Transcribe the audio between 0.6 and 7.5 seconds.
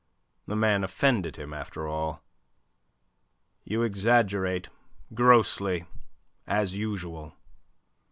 offended him, after all. "You exaggerate grossly as usual."